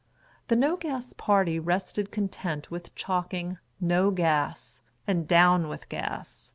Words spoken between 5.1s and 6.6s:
Down with Gas